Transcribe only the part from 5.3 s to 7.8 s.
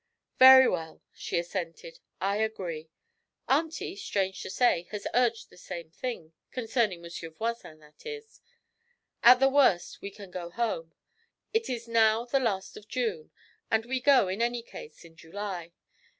the same thing concerning Monsieur Voisin,